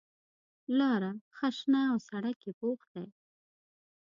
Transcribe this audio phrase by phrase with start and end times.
[0.77, 3.05] لاره ښه شنه او سړک یې پوخ دی.